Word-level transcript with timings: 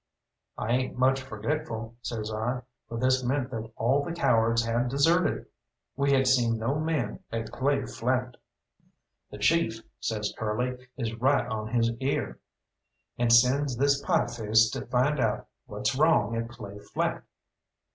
"I 0.57 0.71
ain't 0.71 0.97
much 0.97 1.21
forgetful," 1.21 1.93
says 2.01 2.33
I, 2.33 2.63
for 2.89 2.97
this 2.97 3.23
meant 3.23 3.51
that 3.51 3.71
all 3.75 4.01
the 4.03 4.11
cowards 4.13 4.65
had 4.65 4.89
deserted! 4.89 5.45
We 5.95 6.11
had 6.11 6.25
seen 6.25 6.57
no 6.57 6.73
men 6.79 7.19
at 7.31 7.51
Clay 7.51 7.85
Flat. 7.85 8.37
"The 9.29 9.37
chief," 9.37 9.79
says 9.99 10.33
Curly, 10.35 10.87
"is 10.97 11.13
right 11.13 11.45
on 11.45 11.67
his 11.67 11.91
ear, 11.99 12.39
and 13.19 13.31
sends 13.31 13.77
this 13.77 14.03
Pieface 14.03 14.71
to 14.71 14.87
find 14.87 15.19
out 15.19 15.47
what's 15.67 15.93
wrong 15.95 16.35
at 16.35 16.49
Clay 16.49 16.79
Flat." 16.79 17.23